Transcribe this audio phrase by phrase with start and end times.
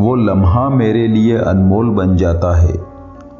[0.00, 2.82] वो लम्हा मेरे लिए अनमोल बन जाता है।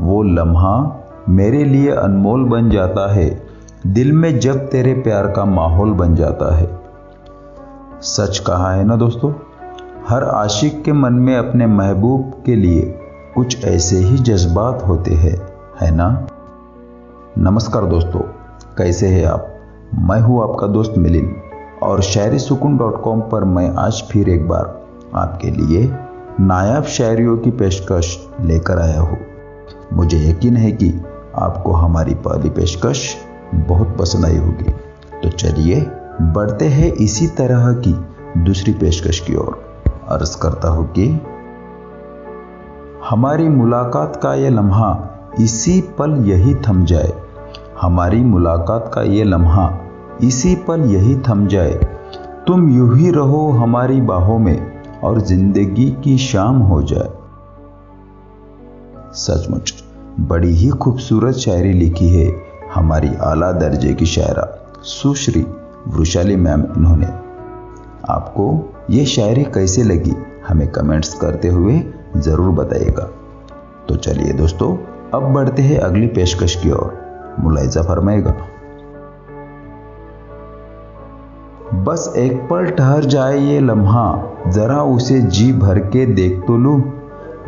[0.00, 3.42] वो लम्हा मेरे लिए अनमोल बन जाता है।
[3.86, 6.80] दिल में जब तेरे प्यार का माहौल बन जाता है।
[8.00, 9.32] सच कहा है ना दोस्तों?
[10.08, 13.00] हर आशिक के मन में अपने महबूब के लिए
[13.34, 15.48] कुछ ऐसे ही जज्बात होते हैं,
[15.80, 16.26] है ना?
[17.38, 18.20] नमस्कार दोस्तों,
[18.78, 19.54] कैसे हैं आप?
[19.94, 21.36] मैं हूँ आपका दोस्त मिलिन
[21.82, 24.84] और शायरी सुकून डॉट कॉम पर मैं आज फिर एक बार
[25.14, 25.94] आपके लिए
[26.40, 29.18] नायाब शायरियों की पेशकश लेकर आया हूँ।
[29.92, 31.00] मुझे यकीन है कि
[31.38, 33.14] आपको हमारी पहली पेशकश
[33.54, 34.70] बहुत पसंद आई होगी।
[35.22, 35.80] तो चलिए,
[36.22, 37.92] बढ़ते हैं इसी तरह की
[38.42, 41.20] दूसरी पेशकश की ओर। अर्ज़ करता हूँ कि
[43.10, 45.08] हमारी मुलाकात का ये लम्हा
[45.40, 47.12] इसी पल यही थम जाए।
[47.80, 49.78] हमारी मुलाकात का ये लम्हा
[50.22, 51.98] इसी पल यही थम जाए।
[52.46, 54.69] तुम यूँ ही रहो हमारी बाहों में।
[55.04, 57.08] और ज़िंदगी की शाम हो जाए।
[59.14, 59.74] सचमुच,
[60.20, 62.30] बड़ी ही खूबसूरत शायरी लिखी है
[62.74, 64.46] हमारी आला दर्जे की शायरा,
[64.82, 65.46] सुश्री
[65.88, 67.06] वृशाली मैम इन्होंने।
[68.08, 70.14] आपको ये शायरी कैसे लगी,
[70.48, 71.82] हमें कमेंट्स करते हुए
[72.16, 73.10] ज़रूर बताइएगा।
[73.88, 74.76] तो चलिए दोस्तों,
[75.14, 76.98] अब बढ़ते हैं अगली पेशकश की ओर।
[77.40, 78.34] मुलायजा फरमाएगा।
[81.80, 84.06] बस एक पल ठहर जाए ये लम्हा,
[84.48, 86.76] जरा उसे जी भर के देख तो लू।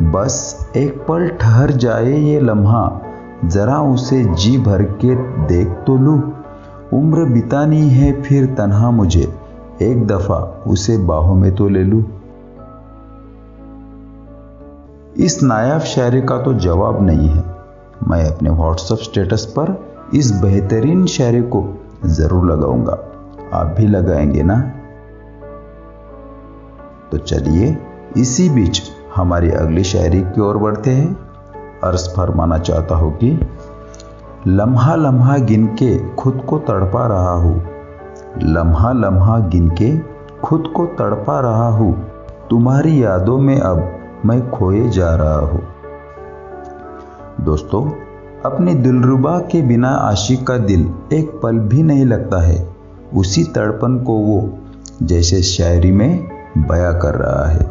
[0.03, 3.01] बस एक पल ठहर जाए ये लम्हा,
[3.45, 5.15] जरा उसे जी भर के
[5.47, 6.15] देख तो लू।
[6.93, 9.27] उम्र बितानी है फिर तन्हा मुझे,
[9.81, 12.03] एक दफ़ा उसे बाहों में तो ले लू।
[15.17, 17.43] इस नायाब शायरी का तो जवाब नहीं है।
[18.07, 19.77] मैं अपने व्हाट्सएप स्टेटस पर
[20.13, 21.67] इस बेहतरीन शायरी को
[22.05, 22.97] ज़रूर लगाऊँगा।
[23.53, 24.61] आप भी लगाएँगे ना?
[27.11, 27.77] तो चलिए,
[28.17, 28.81] इसी बीच
[29.15, 31.13] हमारी अगली शायरी की ओर बढ़ते हैं।
[31.83, 33.39] अर्ज़ फरमाना चाहता हूँ कि
[34.47, 37.65] लम्हा लम्हा गिन के खुद को तड़पा रहा हूँ।
[38.43, 39.99] लम्हा लम्हा गिन के
[40.43, 42.07] खुद को तड़पा रहा हूँ।
[42.49, 45.67] तुम्हारी यादों में अब मैं खोए जा रहा हूँ।
[47.41, 47.91] दोस्तों,
[48.45, 52.72] अपनी दिलरुबा के बिना आशिक का दिल एक पल भी नहीं लगता है।
[53.15, 54.59] उसी तड़पन को वो
[55.03, 57.69] जैसे शायरी में बया कर रहा है।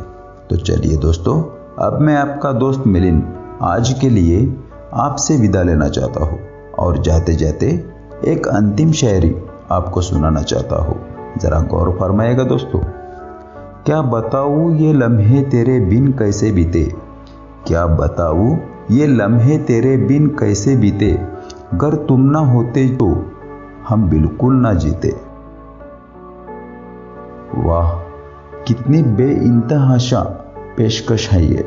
[0.51, 1.41] तो चलिए दोस्तों,
[1.79, 3.23] अब मैं आपका दोस्त मिलिन
[3.63, 4.57] आज के लिए
[4.95, 6.39] आपसे विदा लेना चाहता हूँ
[6.79, 7.67] और जाते जाते
[8.27, 9.35] एक अंतिम शायरी
[9.71, 11.01] आपको सुनाना चाहता हूँ।
[11.39, 12.81] जरा गौर फरमाएगा दोस्तों।
[13.87, 16.85] क्या बताऊँ ये लम्हे तेरे बिन कैसे बीते?
[17.67, 18.61] क्या बताऊँ
[18.91, 21.11] ये लम्हे तेरे बिन कैसे बीते?
[21.73, 23.33] अगर तुम ना होते तो
[23.89, 25.31] हम बिल्कुल ना जीते।
[27.55, 27.89] वाह,
[28.67, 30.21] कितनी बेइंतहाशा
[30.77, 31.65] पेशकश है ये।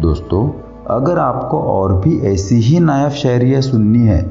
[0.00, 0.48] दोस्तों,
[0.90, 4.22] अगर आपको और भी ऐसी ही नायाब शायरियाँ सुननी है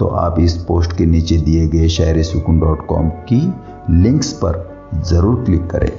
[0.00, 3.40] तो आप इस पोस्ट के नीचे दिए गए शायरी सुकून डॉट कॉम की
[3.92, 4.62] लिंक्स पर
[5.04, 5.92] ज़रूर क्लिक करें।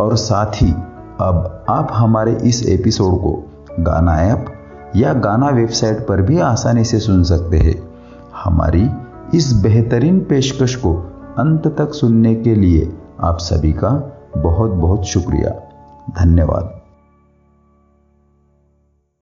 [0.00, 0.70] और साथ ही,
[1.20, 3.32] अब आप हमारे इस एपिसोड को
[3.80, 4.46] गाना ऐप
[4.96, 7.82] या गाना वेबसाइट पर भी आसानी से सुन सकते हैं।
[8.44, 8.88] हमारी
[9.34, 10.94] इस बेहतरीन पेशकश को
[11.38, 12.92] अंत तक सुनने के लिए
[13.22, 15.50] आप सभी का बहुत बहुत शुक्रिया।
[16.24, 16.79] धन्यवाद।